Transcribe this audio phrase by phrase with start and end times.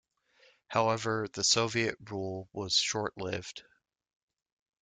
[0.65, 3.61] However, the Soviet rule was short-lived.